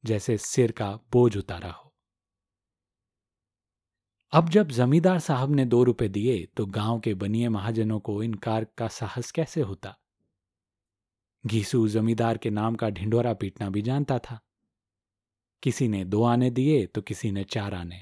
जैसे 0.03 0.37
सिर 0.37 0.71
का 0.71 0.91
बोझ 1.11 1.35
उतारा 1.37 1.71
हो। 1.71 1.93
अब 4.33 4.49
जब 4.49 4.67
जमींदार 4.67 5.19
साहब 5.19 5.51
ने 5.51 5.65
दो 5.65 5.83
रुपए 5.83 6.07
दिए 6.07 6.45
तो 6.57 6.65
गाँव 6.65 6.99
के 6.99 7.13
बनिए 7.13 7.49
महाजनों 7.49 7.99
को 7.99 8.21
इनकार 8.23 8.65
का 8.77 8.87
साहस 8.87 9.31
कैसे 9.31 9.61
होता? 9.61 9.95
घीसू 11.43 11.87
जमींदार 11.87 12.37
के 12.37 12.49
नाम 12.49 12.75
का 12.75 12.89
ढिंडोरा 12.89 13.33
पीटना 13.33 13.69
भी 13.69 13.81
जानता 13.81 14.17
था। 14.19 14.39
किसी 15.63 15.87
ने 15.87 16.03
दो 16.05 16.23
आने 16.23 16.49
दिए 16.49 16.85
तो 16.85 17.01
किसी 17.01 17.31
ने 17.31 17.43
चार 17.43 17.73
आने। 17.73 18.01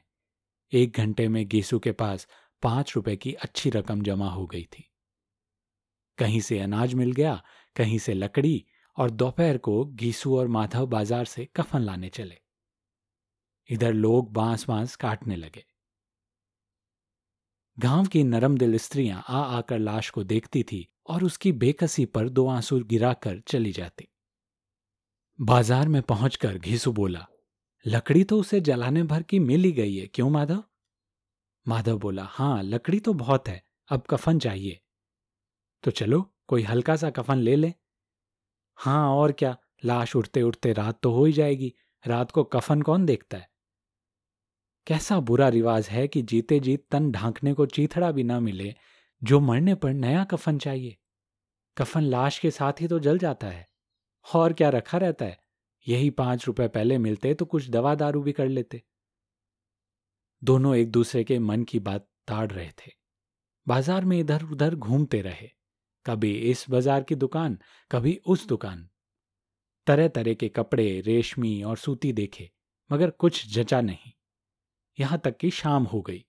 एक 0.74 0.98
घंटे 0.98 1.28
में 1.28 1.48
गीसू 1.48 1.80
के 1.80 1.92
पास 1.92 2.28
पाँच 2.66 2.94
रुपए 2.96 3.16
की 3.16 3.34
अच्छी 3.34 3.70
रकम 3.70 4.02
जमा 4.02 4.30
हो 4.30 4.46
गई 4.46 4.64
थी। 4.64 4.90
कहीं 6.18 6.40
से 6.42 6.60
अनाज 6.60 6.94
मिल 6.94 7.12
गया, 7.12 7.42
कहीं 7.76 7.98
से 8.00 8.14
लकड़ी 8.14 8.66
और 8.98 9.10
दोपहर 9.12 9.58
को 9.58 9.84
घीसू 9.86 10.38
और 10.38 10.48
माधव 10.48 10.86
बाज़ार 10.88 11.26
से 11.26 11.48
कफन 11.56 11.82
लाने 11.82 12.10
चले। 12.10 12.38
इधर 13.70 13.94
लोग 13.94 14.32
बाँस 14.34 14.66
बाँस 14.68 14.96
काटने 14.96 15.36
लगे। 15.36 15.66
गाँव 17.78 18.06
की 18.06 18.24
नरम 18.24 18.58
दिल 18.58 18.78
स्त्रियाँ 18.78 19.24
आ 19.30 19.42
आकर 19.58 19.80
लाश 19.80 20.10
को 20.10 20.24
देखती 20.24 20.64
थी 20.64 20.88
और 21.08 21.24
उसकी 21.24 21.52
बेकसी 21.54 22.06
पर 22.06 22.30
दो 22.30 22.48
आँसू 22.48 22.80
गिराकर 22.86 23.40
चली 23.48 23.72
जाती। 23.72 24.08
बाज़ार 25.40 25.88
में 25.88 26.02
पहुंचकर 26.02 26.58
घीसू 26.58 26.92
बोला, 26.94 27.26
लकड़ी 27.86 28.24
तो 28.24 28.40
उसे 28.40 28.62
जलाने 28.62 29.04
भर 29.04 29.24
की 29.24 29.40
मिल 29.40 29.64
ही 29.64 29.72
गई 29.72 29.96
है, 29.96 30.08
क्यों 30.08 30.30
माधव? 30.30 30.64
माधव 31.66 31.98
बोला 31.98 32.24
हाँ 32.24 32.64
लकड़ी 32.64 33.00
तो 33.00 33.14
बहुत 33.14 33.48
है, 33.48 33.64
अब 33.90 34.04
कफन 34.10 34.40
चाहिए। 34.40 34.80
तो 35.84 35.92
चलो, 35.92 36.34
कोई 36.48 36.64
हल्का 36.64 36.96
सा 36.96 37.10
कफन 37.10 37.38
ले 37.38 37.56
ले। 37.56 37.74
हाँ 38.76 39.10
और 39.10 39.32
क्या, 39.32 39.58
लाश 39.86 40.16
उठते 40.16 40.42
उठते 40.42 40.74
रात 40.74 41.00
तो 41.04 41.12
हो 41.12 41.26
ही 41.26 41.34
जाएगी, 41.34 41.74
रात 42.08 42.32
को 42.32 42.44
कफन 42.44 42.82
कौन 42.82 43.06
देखता 43.06 43.38
है? 43.38 43.50
कैसा 44.88 45.20
बुरा 45.20 45.48
रिवाज 45.50 45.88
है 45.88 46.08
कि 46.08 46.22
जीते 46.22 46.60
जीत 46.60 46.86
तन 46.92 47.12
ढांकने 47.12 47.54
को 47.54 47.66
चीथड़ा 47.66 48.12
भी 48.12 48.24
ना 48.24 48.40
मिले, 48.40 48.76
जो 49.24 49.40
मरने 49.40 49.76
पर 49.76 49.94
नया 49.94 50.24
कफन 50.24 50.58
चाहिए। 50.58 50.98
कफन 51.78 52.04
लाश 52.04 52.40
के 52.40 52.52
साथ 52.52 52.82
ही 52.82 52.88
तो 52.88 53.00
जल 53.00 53.18
जाता 53.18 53.48
है, 53.48 53.68
और 54.36 54.54
क्या 54.54 54.70
रखा 54.70 54.98
रहता 54.98 55.26
है? 55.26 55.40
यही 55.88 56.10
पाँच 56.10 56.48
रुपए 56.48 56.68
पहले 56.68 56.98
मिलते 56.98 57.34
तो 57.34 57.46
कुछ 57.46 57.70
दवा 57.70 57.96
दारू 57.96 58.22
भी 58.22 58.32
कर 58.32 58.48
लेते। 58.48 58.84
दोनों 60.46 60.76
एक 60.76 60.92
दूसरे 60.92 61.24
के 61.24 61.40
मन 61.40 61.64
की 61.64 61.80
बात 61.80 62.08
ताड़ 62.28 62.52
रहे 62.52 62.70
थे। 62.70 62.92
बाज़ार 63.68 64.06
में 64.06 64.20
इधर 64.20 64.44
उधर 64.44 64.76
घूमते 64.76 65.22
रहे। 65.22 65.50
कभी 66.06 66.34
इस 66.34 66.66
बाज़ार 66.70 67.04
की 67.04 67.16
दुकान, 67.16 67.58
कभी 67.92 68.22
उस 68.26 68.48
दुकान। 68.48 68.90
तरह 69.88 70.08
तरह 70.08 70.34
के 70.34 70.50
कपड़े, 70.50 71.02
रेशमी 71.02 71.64
और 71.64 71.78
सूती 71.78 72.14
देखे, 72.14 72.52
मगर 72.92 73.10
कुछ 73.10 73.48
जचा 73.48 73.82
नहीं। 73.82 74.12
यहाँ 75.00 75.22
तक 75.24 75.38
कि 75.38 75.52
शाम 75.52 75.84
हो 75.84 76.02
गई। 76.02 76.26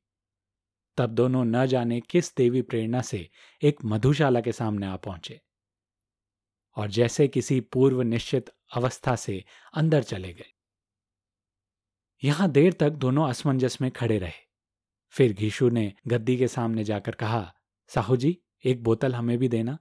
तब 0.96 1.11
दोनों 1.11 1.44
न 1.44 1.66
जाने 1.66 2.00
किस 2.00 2.37
देवी 2.37 2.62
प्रेरणा 2.62 3.00
से 3.00 3.30
एक 3.62 3.85
मधुशाला 3.85 4.40
के 4.40 4.52
सामने 4.52 4.87
आ 4.87 4.96
पहुँचे। 4.96 5.40
और 6.76 6.90
जैसे 6.90 7.28
किसी 7.28 7.61
पूर्व 7.61 8.02
निश्चित 8.02 8.50
अवस्था 8.76 9.16
से 9.16 9.44
अंदर 9.75 10.02
चले 10.02 10.32
गए। 10.32 10.56
यहाँ 12.25 12.50
देर 12.50 12.73
तक 12.73 12.90
दोनों 12.90 13.28
असमंजस 13.28 13.78
में 13.80 13.90
खड़े 13.90 14.18
रहे। 14.18 14.46
फिर 15.08 15.32
घीशु 15.32 15.68
ने 15.68 15.94
गद्दी 16.06 16.37
के 16.37 16.49
सामने 16.49 16.85
जाकर 16.85 17.14
कहा, 17.14 17.54
साहू 17.88 18.16
जी, 18.16 18.38
एक 18.64 18.82
बोतल 18.82 19.14
हमें 19.14 19.38
भी 19.38 19.49
देना। 19.49 19.78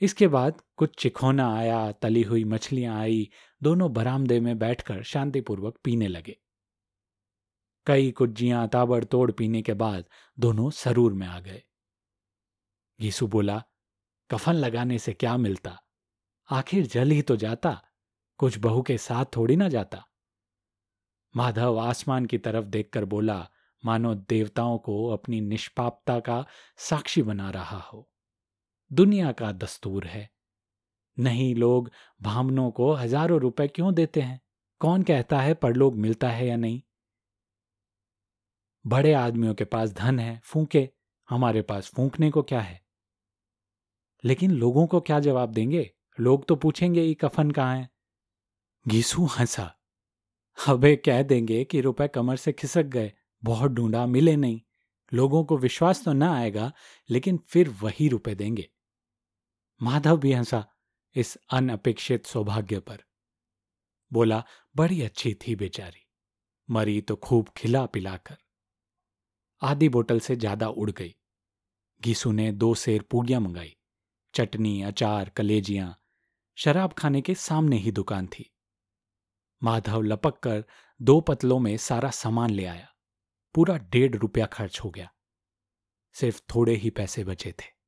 इसके 0.00 0.28
बाद 0.28 0.62
कुछ 0.76 0.94
चिखोना 0.98 1.56
आया, 1.56 1.92
तली 1.92 2.22
हुई 2.22 2.44
मछलियाँ 2.44 3.00
आई, 3.00 3.30
दोनों 3.62 3.92
बरामदे 3.92 4.40
में 4.40 4.58
बैठकर 4.58 5.02
शांतिपूर्वक 5.02 5.78
पीने 5.84 6.08
लगे। 6.08 6.38
कई 7.86 8.10
कुज्जियाँ 8.10 8.68
ताबड़तोड़ 8.68 9.32
पीने 9.32 9.62
के 9.62 9.74
बाद 9.74 10.04
दोनों 10.38 10.70
सरूर 10.70 11.12
में 11.12 11.26
आ 11.26 11.40
गए। 11.40 11.62
घीसु 13.00 13.26
बोला, 13.26 13.64
कफन 14.30 14.52
लगाने 14.52 14.98
से 14.98 15.12
क्या 15.12 15.36
मिलता? 15.36 15.78
आखिर 16.50 16.86
जल 16.86 17.10
ही 17.10 17.22
तो 17.22 17.36
जाता। 17.36 17.82
कुछ 18.38 18.58
बहू 18.58 18.82
के 18.82 18.98
साथ 18.98 19.24
थोड़ी 19.36 19.56
ना 19.56 19.68
जाता। 19.68 20.04
माधव 21.36 21.78
आसमान 21.78 22.26
की 22.26 22.38
तरफ़ 22.38 22.64
देखकर 22.64 23.04
बोला, 23.04 23.50
मानो 23.84 24.14
देवताओं 24.14 24.78
को 24.78 25.08
अपनी 25.08 25.40
निष्पापता 25.40 26.20
का 26.20 26.46
साक्षी 26.76 27.22
बना 27.22 27.50
रहा 27.50 27.78
हो। 27.78 28.10
दुनिया 28.92 29.32
का 29.32 29.52
दस्तूर 29.52 30.06
है। 30.06 30.30
नहीं 31.18 31.54
लोग 31.54 31.90
भामनों 32.22 32.70
को 32.70 32.92
हज़ारों 32.92 33.40
रुपए 33.40 33.68
क्यों 33.68 33.94
देते 33.94 34.20
हैं? 34.20 34.40
कौन 34.80 35.02
कहता 35.02 35.40
है 35.40 35.54
परलोक 35.54 35.94
मिलता 35.94 36.30
है 36.30 36.46
या 36.46 36.56
नहीं? 36.56 36.82
बड़े 38.86 39.12
आदमियों 39.12 39.54
के 39.54 39.64
पास 39.64 39.92
धन 39.92 40.18
है, 40.18 40.40
फूके। 40.44 40.90
हमारे 41.28 41.62
पास 41.62 41.92
फूकने 41.94 42.30
को 42.30 42.42
क्या 42.42 42.60
है? 42.60 42.86
लेकिन 44.24 44.50
लोगों 44.50 44.86
को 44.86 45.00
क्या 45.00 45.20
जवाब 45.20 45.52
देंगे? 45.52 45.94
लोग 46.20 46.46
तो 46.46 46.56
पूछेंगे 46.56 47.02
ये 47.02 47.14
कफन 47.14 47.50
कहाँ 47.50 47.76
है? 47.76 47.90
घीसू 48.88 49.24
हंसा 49.26 49.77
अबे 50.66 50.96
कह 50.96 51.22
देंगे 51.22 51.64
कि 51.64 51.80
रुपए 51.80 52.08
कमर 52.08 52.36
से 52.36 52.52
खिसक 52.52 52.82
गए, 52.82 53.12
बहुत 53.44 53.70
ढूंढा, 53.70 54.06
मिले 54.06 54.36
नहीं। 54.36 54.60
लोगों 55.12 55.44
को 55.44 55.58
विश्वास 55.58 56.04
तो 56.04 56.12
ना 56.12 56.34
आएगा, 56.34 56.72
लेकिन 57.10 57.38
फिर 57.48 57.68
वही 57.68 58.08
रुपए 58.08 58.34
देंगे। 58.34 58.70
माधव 59.82 60.16
भी 60.16 60.32
हंसा 60.32 60.66
इस 61.16 61.38
अनअपेक्षित 61.50 62.26
सौभाग्य 62.26 62.78
पर। 62.78 63.04
बोला, 64.12 64.44
बड़ी 64.76 65.02
अच्छी 65.02 65.34
थी 65.34 65.56
बेचारी। 65.56 66.06
मरी 66.70 67.00
तो 67.00 67.16
खूब 67.16 67.48
खिला 67.48 67.86
पिलाकर। 67.86 68.36
आधी 69.62 69.88
बोतल 69.88 70.20
से 70.20 70.36
ज़्यादा 70.36 70.68
उड़ 70.68 70.90
गई। 70.90 71.14
घीसू 72.02 72.32
ने 72.32 72.52
दो 72.52 72.74
सेर 72.74 73.02
पूगियाँ 73.02 73.40
मंगाई। 73.40 73.76
चटनी, 74.34 74.82
अचार, 74.82 75.28
कलेजियाँ, 75.28 76.00
शराब 76.56 76.92
खाने 76.92 77.20
के 77.20 77.34
सामने 77.34 77.76
ही 77.76 77.90
दुकान 77.90 78.26
थी। 78.26 78.54
माधव 79.62 80.02
लपक 80.02 80.38
कर 80.38 80.64
दो 81.02 81.20
पतलों 81.20 81.58
में 81.58 81.76
सारा 81.76 82.10
सामान 82.10 82.50
ले 82.50 82.64
आया। 82.64 82.94
पूरा 83.54 83.76
डेढ़ 83.76 84.16
रुपया 84.16 84.46
खर्च 84.46 84.80
हो 84.80 84.90
गया। 84.90 85.14
सिर्फ़ 86.12 86.42
थोड़े 86.54 86.74
ही 86.74 86.90
पैसे 86.90 87.24
बचे 87.24 87.52
थे। 87.52 87.78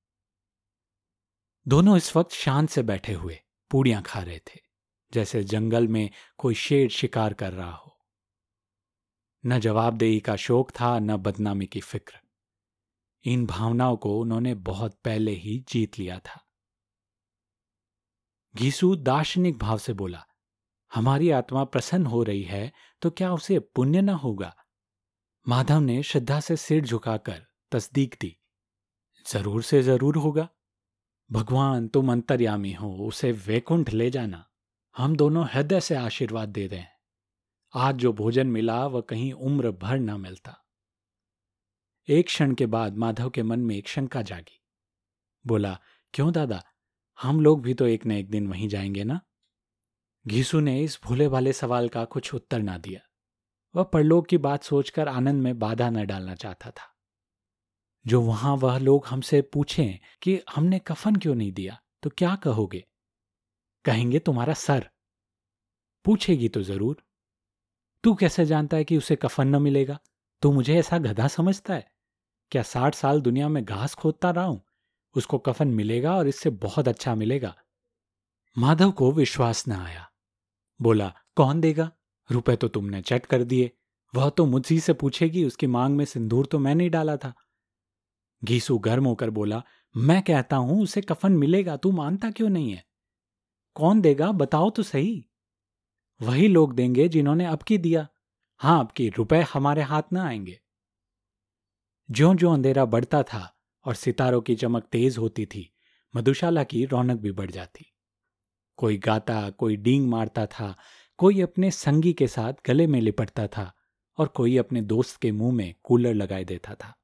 दोनों 1.69 1.97
इस 1.97 2.17
वक्त 2.17 2.31
शांत 2.31 2.71
से 2.71 2.83
बैठे 2.83 3.13
हुए, 3.13 3.41
पूड़ियाँ 3.71 4.03
खा 4.03 4.23
रहे 4.23 4.39
थे, 4.39 4.61
जैसे 5.13 5.45
जंगल 5.45 5.89
में 5.89 6.11
कोई 6.39 6.55
शेर 6.55 6.89
शिकार 6.89 7.35
कर 7.35 7.53
रहा 7.53 7.73
हो। 7.73 7.99
न 9.47 9.61
जवाबदेही 9.61 10.21
का 10.21 10.37
शोक 10.37 10.71
था, 10.71 10.99
न 10.99 11.17
बदनामी 11.17 11.67
की 11.67 11.81
फ़िक्र। 11.81 12.21
इन 13.25 13.47
भावनाओं 13.47 13.97
को 13.97 14.21
उन्होंने 14.21 14.55
बहुत 14.55 14.95
पहले 14.95 15.31
ही 15.31 15.65
जीत 15.69 15.99
लिया 15.99 16.19
था। 16.19 16.47
घीसू 18.57 18.97
दार्शनिक 18.97 19.59
भाव 19.59 19.79
से 19.79 19.93
बोला 19.93 20.27
हमारी 20.95 21.31
आत्मा 21.31 21.65
प्रसन्न 21.65 22.07
हो 22.07 22.23
रही 22.23 22.43
है 22.43 22.73
तो 23.03 23.11
क्या 23.11 23.33
उसे 23.33 23.59
पुण्य 23.59 24.03
न 24.03 24.09
होगा? 24.09 24.57
माधव 25.49 25.81
ने 25.81 26.03
श्रद्धा 26.03 26.41
से 26.41 26.57
सिर 26.57 26.85
झुकाकर 26.85 27.47
तस्दीक 27.73 28.17
दी। 28.21 28.37
ज़रूर 29.27 29.63
से 29.63 29.83
ज़रूर 29.83 30.17
होगा। 30.17 30.49
भगवान, 31.33 31.89
तुम 31.89 32.13
अंतर्यामी 32.13 32.73
हो, 32.73 33.07
उसे 33.07 33.33
वैकुंठ 33.33 33.91
ले 33.91 34.11
जाना। 34.11 34.47
हम 34.97 35.17
दोनों 35.17 35.47
हृदय 35.47 35.81
से 35.81 35.95
आशीर्वाद 35.95 36.49
दे 36.49 36.69
हैं 36.73 37.01
आज 37.75 37.95
जो 37.95 38.13
भोजन 38.13 38.47
मिला, 38.47 38.87
वह 38.87 39.01
कहीं 39.01 39.33
उम्र 39.33 39.71
भर 39.71 39.99
ना 39.99 40.17
मिलता। 40.17 40.67
एक 42.09 42.27
क्षण 42.27 42.55
के 42.55 42.67
बाद 42.67 42.97
माधव 42.97 43.31
के 43.31 43.43
मन 43.43 43.61
में 43.61 43.77
एक 43.77 43.89
शंका 43.89 44.23
जागी। 44.23 44.63
बोला, 45.47 45.81
क्यों 46.15 46.33
दादा? 46.33 46.63
हम 47.23 47.41
लोग 47.41 47.63
भी 47.63 47.75
तो 47.75 47.87
एक 47.87 48.07
न 48.07 48.13
एक 48.13 48.31
दिन 48.31 48.47
वहीं 48.47 48.69
जाएँगे 48.69 49.05
ना? 49.05 49.21
घीसू 50.27 50.61
ने 50.61 50.83
इस 50.83 51.01
भोले 51.05 51.29
भाले 51.29 51.53
सवाल 51.53 51.89
का 51.89 52.05
कुछ 52.05 52.35
उत्तर 52.35 52.59
ना 52.59 52.79
दिया। 52.79 53.01
वह 53.75 53.83
परलोक 53.83 54.27
की 54.27 54.39
बात 54.39 54.63
सोचकर 54.63 55.09
आनंद 55.09 55.43
में 55.43 55.59
बाधा 55.59 55.91
न 55.91 56.07
डालना 56.07 56.35
चाहता 56.35 56.71
था। 56.71 56.95
जो 58.07 58.21
वहाँ 58.21 58.57
वह 58.57 58.79
लोग 58.79 59.07
हमसे 59.07 59.43
पूछें 59.43 59.99
कि 60.23 60.41
हमने 60.55 60.79
कफन 60.79 61.17
क्यों 61.17 61.35
नहीं 61.35 61.53
दिया 61.53 61.81
तो 62.03 62.11
क्या 62.11 62.37
कहोगे? 62.37 62.85
कहेंगे, 63.85 64.19
तुम्हारा 64.19 64.55
सर। 64.55 64.91
पूछेगी 66.05 66.49
तो 66.49 66.63
ज़रूर। 66.63 67.03
तू 68.05 68.15
कैसे 68.15 68.47
जानता 68.47 68.77
है 68.77 68.85
कि 68.85 68.97
उसे 68.97 69.17
कफन 69.17 69.49
न 69.49 69.63
मिलेगा? 69.63 69.99
तू 70.43 70.53
मुझे 70.53 70.79
ऐसा 70.79 70.99
गधा 70.99 71.29
समझता 71.29 71.75
है। 71.75 71.91
क्या 72.51 72.63
साठ 72.63 72.95
साल 72.95 73.21
दुनिया 73.21 73.49
में 73.49 73.65
घास 73.65 73.95
खोदता 73.95 74.31
रहा 74.31 74.45
हूँ? 74.45 74.63
उसको 75.15 75.39
कफन 75.39 75.69
मिलेगा 75.69 76.17
और 76.17 76.29
इससे 76.29 76.51
बहुत 76.51 76.89
अच्छा 76.89 77.15
मिलेगा। 77.15 77.55
माधव 78.59 78.91
को 78.91 79.13
विश्वास 79.13 79.69
न 79.69 79.73
आया। 79.73 80.10
बोला, 80.83 81.15
कौन 81.37 81.61
देगा? 81.61 81.91
रुपए 82.31 82.57
तो 82.57 82.69
तुमने 82.69 83.03
चट 83.03 83.27
कर 83.27 83.45
दिए। 83.45 83.71
वह 84.15 84.31
तो 84.31 84.47
मुझी 84.47 84.81
से 84.81 84.93
पूछेगी, 84.93 85.45
उसकी 85.45 85.67
मांग 85.67 85.97
में 85.97 86.05
सिंदूर 86.05 86.47
तो 86.47 86.59
मैं 86.59 86.75
नहीं 86.75 86.91
डाला 86.91 87.17
था। 87.17 87.35
घीसू 88.45 88.79
गर्म 88.79 89.07
होकर 89.07 89.31
बोला, 89.31 89.63
मैं 89.97 90.23
कहता 90.23 90.57
हूँ, 90.57 90.83
उसे 90.83 91.01
कफन 91.01 91.33
मिलेगा, 91.33 91.77
तू 91.77 91.91
मानता 91.91 92.31
क्यों 92.31 92.49
नहीं 92.49 92.73
है? 92.73 92.85
कौन 93.75 94.01
देगा? 94.01 94.33
बताओ 94.33 94.71
तो 94.71 94.83
सही। 94.83 95.27
वही 96.23 96.49
लोग 96.49 96.75
देंगे 96.75 97.09
जिन्होंने 97.09 97.47
अब 97.47 97.63
की 97.63 97.79
दिया। 97.79 98.09
हाँ, 98.57 98.81
अब 98.81 98.93
की 98.93 99.09
रुपए 99.09 99.41
हमारे 99.41 99.83
हाथ 99.83 100.03
ना 100.13 100.25
आएँगे। 100.25 100.61
ज्यो 102.11 102.35
ज्यो 102.35 102.53
अंधेरा 102.53 102.85
बढ़ता 102.85 103.23
था 103.23 103.61
और 103.85 103.95
सितारों 103.95 104.41
की 104.41 104.55
चमक 104.55 104.85
तेज 104.85 105.19
होती 105.19 105.47
थी, 105.47 105.75
मधुशाला 106.17 106.65
की 106.65 106.85
रौनक 106.85 107.21
भी 107.21 107.33
बढ़ 107.33 107.51
जाती। 107.51 107.87
कोई 108.81 108.97
गाता, 108.97 109.51
कोई 109.51 109.77
डींग 109.77 110.09
मारता 110.09 110.47
था, 110.47 110.75
कोई 111.19 111.41
अपने 111.41 111.71
संगी 111.71 112.13
के 112.13 112.27
साथ 112.27 112.53
गले 112.67 112.87
में 112.87 113.01
लिपटता 113.01 113.47
था 113.47 113.73
और 114.19 114.29
कोई 114.29 114.57
अपने 114.57 114.83
दोस्त 114.83 115.21
के 115.21 115.33
मुँह 115.33 115.55
में 115.55 115.75
कूलर 115.83 116.15
लगाए 116.15 116.45
देता 116.45 116.75
था। 116.75 116.95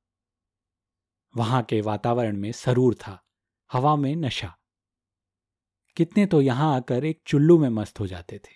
वहाँ 1.37 1.63
के 1.63 1.81
वातावरण 1.81 2.37
में 2.37 2.53
सरूर 2.53 2.95
था, 2.95 3.25
हवा 3.73 3.97
में 3.97 4.17
नशा। 4.17 4.57
कितने 5.97 6.27
तो 6.27 6.41
यहाँ 6.41 6.77
आकर 6.77 7.05
एक 7.05 7.21
चुल्लू 7.27 7.59
में 7.59 7.69
मस्त 7.69 8.01
हो 8.01 8.07
जाते 8.07 8.39
थे। 8.39 8.55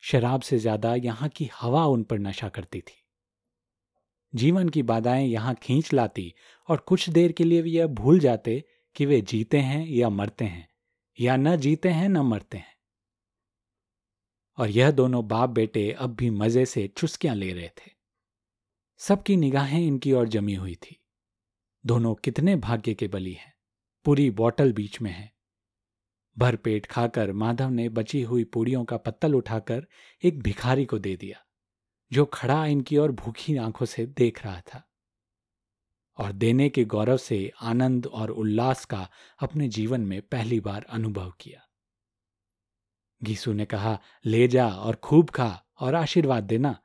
शराब 0.00 0.40
से 0.40 0.58
ज़्यादा 0.58 0.94
यहाँ 0.94 1.28
की 1.28 1.50
हवा 1.60 1.86
उन 1.86 2.02
पर 2.02 2.18
नशा 2.18 2.48
करती 2.48 2.80
थी। 2.80 3.04
जीवन 4.34 4.68
की 4.68 4.82
बाधाएँ 4.82 5.26
यहाँ 5.28 5.54
खींच 5.54 5.92
लाती 5.92 6.34
और 6.68 6.76
कुछ 6.76 7.10
देर 7.10 7.32
के 7.32 7.44
लिए 7.44 7.62
भी 7.62 7.70
यह 7.70 7.86
भूल 7.86 8.18
जाते 8.18 8.64
कि 8.96 9.06
वे 9.06 9.20
जीते 9.20 9.58
हैं 9.58 9.86
या 9.86 10.08
मरते 10.08 10.44
हैं। 10.44 10.68
या 11.20 11.36
न 11.36 11.56
जीते 11.56 11.88
हैं, 11.88 12.08
न 12.08 12.18
मरते 12.18 12.58
हैं। 12.58 12.78
और 14.58 14.70
यह 14.70 14.90
दोनों 14.90 15.28
बाप 15.28 15.50
बेटे 15.50 15.92
अब 15.92 16.14
भी 16.14 16.30
मज़े 16.30 16.66
से 16.66 16.88
चुस्कियाँ 16.88 17.34
ले 17.34 17.52
रहे 17.52 17.68
थे। 17.68 17.90
सबकी 18.98 19.36
निगाहें 19.36 19.86
इनकी 19.86 20.12
ओर 20.12 20.28
जमी 20.28 20.54
हुई 20.54 20.74
थी। 20.74 21.00
दोनों 21.86 22.14
कितने 22.14 22.56
भाग्य 22.56 22.94
के 22.94 23.08
बली 23.08 23.32
हैं। 23.32 23.54
पूरी 24.04 24.30
बॉटल 24.30 24.72
बीच 24.72 25.00
में 25.00 25.10
है। 25.10 25.34
भर 26.38 26.56
पेट 26.56 26.86
खाकर 26.86 27.32
माधव 27.32 27.68
ने 27.68 27.88
बची 27.88 28.22
हुई 28.22 28.44
पूड़ियों 28.44 28.84
का 28.84 28.96
पत्तल 28.96 29.34
उठाकर 29.34 29.86
एक 30.22 30.42
भिखारी 30.42 30.84
को 30.84 30.98
दे 30.98 31.16
दिया, 31.16 31.46
जो 32.12 32.24
खड़ा 32.24 32.66
इनकी 32.66 32.96
ओर 32.96 33.12
भूखी 33.12 33.56
आँखों 33.56 33.86
से 33.86 34.06
देख 34.06 34.44
रहा 34.44 34.60
था। 34.60 34.87
और 36.18 36.32
देने 36.32 36.68
के 36.68 36.84
गौरव 36.84 37.16
से 37.16 37.52
आनंद 37.62 38.06
और 38.06 38.30
उल्लास 38.30 38.84
का 38.84 39.08
अपने 39.42 39.68
जीवन 39.68 40.00
में 40.00 40.22
पहली 40.22 40.60
बार 40.60 40.86
अनुभव 40.88 41.32
किया। 41.40 41.60
घीसू 43.22 43.52
ने 43.52 43.64
कहा, 43.64 44.00
ले 44.24 44.48
जा 44.48 44.68
और 44.68 44.96
खूब 44.96 45.30
खा 45.30 45.64
और 45.80 45.94
आशीर्वाद 45.94 46.44
देना। 46.44 46.78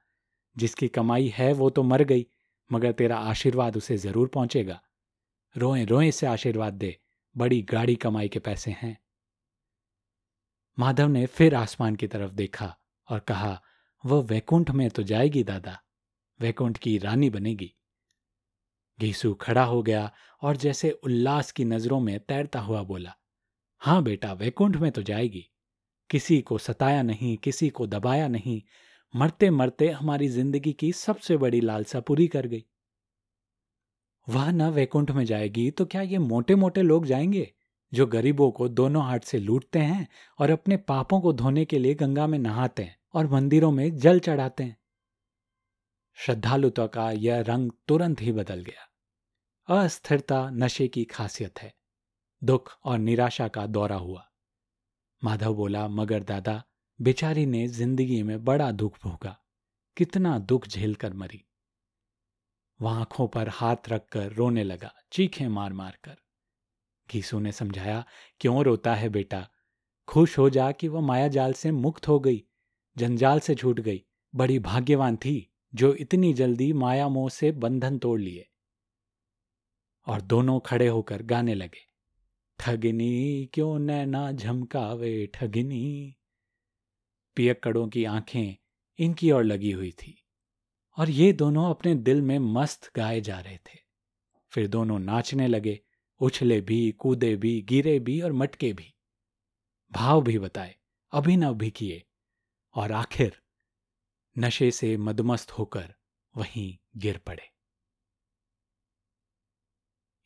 जिसकी 0.58 0.88
कमाई 0.88 1.28
है 1.28 1.54
वो 1.54 1.70
तो 1.70 1.84
मर 1.84 2.04
गई, 2.04 2.26
मगर 2.72 2.92
तेरा 2.92 3.18
आशीर्वाद 3.18 3.78
उसे 3.78 3.98
ज़रूर 3.98 4.28
पहुंचेगा। 4.28 4.82
रोए 5.58 5.86
रोए 5.86 6.12
से 6.12 6.28
आशीर्वाद 6.28 6.74
दे, 6.74 6.98
बड़ी 7.38 7.62
गाड़ी 7.62 7.96
कमाई 7.96 8.30
के 8.30 8.40
पैसे 8.40 8.72
हैं। 8.72 8.98
माधव 10.80 11.08
ने 11.08 11.26
फिर 11.26 11.56
आसमान 11.56 11.96
की 11.96 12.08
तरफ़ 12.08 12.32
देखा 12.32 12.78
और 13.10 13.20
कहा 13.20 13.62
वह 14.06 14.22
वैकुंठ 14.22 14.72
में 14.72 14.90
तो 14.90 15.04
जाएगी 15.04 15.44
दादा, 15.44 15.80
वैकुंठ 16.40 16.78
की 16.78 16.98
रानी 16.98 17.30
बनेगी। 17.30 17.74
घीसू 19.00 19.34
खड़ा 19.34 19.64
हो 19.64 19.82
गया 19.84 20.12
और 20.42 20.58
जैसे 20.58 20.92
उल्लास 20.94 21.52
की 21.52 21.66
नज़रों 21.66 22.00
में 22.00 22.20
तैरता 22.20 22.60
हुआ 22.60 22.82
बोला, 22.84 23.16
हाँ 23.82 24.04
बेटा, 24.04 24.34
वैकुंठ 24.34 24.78
में 24.78 24.92
तो 24.92 25.02
जाएगी। 25.04 25.46
किसी 26.10 26.42
को 26.42 26.58
सताया 26.58 27.02
नहीं, 27.04 27.38
किसी 27.38 27.70
को 27.70 27.88
दबाया 27.88 28.28
नहीं 28.28 28.62
मरते 29.14 29.50
मरते 29.50 29.90
हमारी 29.92 30.28
ज़िंदगी 30.30 30.74
की 30.74 30.92
सबसे 30.94 31.38
बड़ी 31.38 31.62
लालसा 31.62 32.00
पूरी 32.00 32.28
कर 32.28 32.48
गई। 32.48 32.66
वह 34.28 34.52
न 34.52 34.70
वैकुंठ 34.70 35.12
में 35.12 35.24
जाएगी 35.26 35.70
तो 35.72 35.86
क्या 35.86 36.02
ये 36.02 36.18
मोटे 36.18 36.56
मोटे 36.56 36.82
लोग 36.82 37.06
जाएँगे, 37.06 37.52
जो 37.94 38.06
गरीबों 38.08 38.50
को 38.52 38.68
दोनों 38.70 39.04
हाथ 39.06 39.20
से 39.20 39.40
लूटते 39.40 39.80
हैं 39.80 40.08
और 40.40 40.50
अपने 40.50 40.78
पापों 40.78 41.22
को 41.22 41.34
धोने 41.34 41.66
के 41.66 41.80
लिए 41.80 41.94
गंगा 41.94 42.28
में 42.28 42.38
नहाते 42.40 42.84
हैं 42.84 42.96
और 43.14 43.28
मंदिरों 43.28 43.72
में 43.72 43.90
जल 43.98 44.20
चढ़ाते 44.20 44.64
हैं? 44.64 44.78
श्रद्धालुता 46.16 46.88
का 46.88 47.12
यह 47.12 47.42
रंग 47.42 47.72
तुरंत 47.88 48.22
ही 48.22 48.32
बदल 48.32 48.62
गया। 48.62 48.90
अस्थिरता 49.84 50.50
नशे 50.50 50.88
की 50.88 51.04
खासियत 51.04 51.60
है। 51.60 51.74
दुख 52.44 52.80
और 52.84 52.98
निराशा 52.98 53.48
का 53.48 53.66
दौरा 53.66 53.96
हुआ। 53.96 54.32
माधव 55.24 55.56
बोला, 55.56 55.88
मगर 55.88 56.24
दादा, 56.24 56.64
बेचारी 57.02 57.46
ने 57.46 57.68
ज़िंदगी 57.68 58.24
में 58.24 58.44
बड़ा 58.44 58.72
दुख 58.72 58.98
भोगा। 59.04 59.40
कितना 59.98 60.40
दुख 60.40 60.68
झेल 60.68 60.96
कर 60.96 61.14
मरी। 61.14 61.46
वह 62.82 62.92
आँखों 62.92 63.28
पर 63.28 63.50
हाथ 63.50 63.76
रखकर 63.90 64.32
रोने 64.32 64.64
लगा, 64.64 64.94
चीखें 65.12 65.48
मार 65.48 65.74
मार 65.74 65.98
कर 66.04 66.18
घीसू 67.12 67.40
ने 67.40 67.52
समझाया, 67.52 68.06
क्यों 68.40 68.64
रोता 68.64 68.96
है 68.96 69.10
बेटा? 69.10 69.50
खुश 70.08 70.38
हो 70.38 70.50
जा 70.50 70.72
कि 70.72 70.88
वह 70.88 71.02
माया 71.02 71.28
जाल 71.28 71.54
से 71.54 71.72
मुक्त 71.72 72.08
हो 72.08 72.20
गई, 72.20 72.44
जंजाल 72.98 73.40
से 73.40 73.56
छूट 73.56 73.80
गई, 73.80 74.06
बड़ी 74.36 74.60
भाग्यवान 74.60 75.18
थी। 75.18 75.53
जो 75.76 75.94
इतनी 75.94 76.34
जल्दी 76.34 76.74
माया 76.74 77.08
मोह 77.10 77.30
से 77.30 77.52
बंधन 77.52 77.98
तोड़ 77.98 78.20
लिए। 78.20 78.50
और 80.08 80.22
दोनों 80.22 80.60
खड़े 80.60 80.88
होकर 80.88 81.22
गाने 81.22 81.56
लगे, 81.56 81.86
ठगनी 82.60 83.50
क्यों 83.54 83.80
नैना 83.80 84.32
झमकावे, 84.32 85.28
ठगनी? 85.34 86.16
पियक्कड़ों 87.36 87.88
की 87.88 88.06
आँखें 88.06 88.56
इनकी 89.00 89.32
ओर 89.32 89.44
लगी 89.44 89.72
हुई 89.72 89.92
थी, 89.92 90.24
और 90.98 91.10
ये 91.10 91.34
दोनों 91.34 91.70
अपने 91.70 91.96
दिल 91.96 92.22
में 92.22 92.40
मस्त 92.40 92.92
गाए 92.96 93.22
जा 93.22 93.40
रहे 93.40 93.58
थे। 93.58 93.80
फिर 94.52 94.68
दोनों 94.68 95.00
नाचने 95.00 95.48
लगे, 95.48 95.80
उछले 96.20 96.62
भी, 96.62 96.92
कूदे 96.92 97.36
भी, 97.36 97.62
गिरे 97.62 98.00
भी 98.00 98.22
और 98.22 98.32
मटके 98.32 98.74
भी। 98.74 98.94
भाव 99.92 100.22
भी 100.22 100.40
बताए, 100.40 100.76
अभिनव 101.12 101.54
भी 101.54 101.72
किए, 101.72 102.04
और 102.76 102.92
आखिर 102.92 103.43
नशे 104.38 104.72
से 104.72 104.98
मदमस्त 104.98 105.52
होकर 105.52 105.96
वहीं 106.38 106.78
गिर 106.98 107.18
पड़े। 107.18 107.50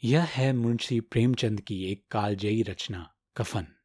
यह 0.03 0.23
है 0.23 0.53
मुंशी 0.53 0.99
प्रेमचंद 0.99 1.61
की 1.61 1.91
एक 1.91 2.07
कालजयी 2.11 2.63
रचना, 2.63 3.15
कफन। 3.37 3.76